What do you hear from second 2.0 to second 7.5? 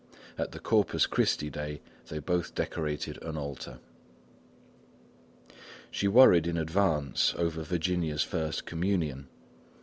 they both decorated an altar. She worried in advance